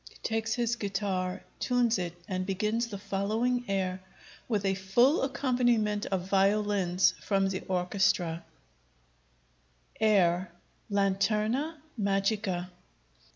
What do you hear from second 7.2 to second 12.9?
from the orchestra:_] [_Air, 'Lanterna Magica.'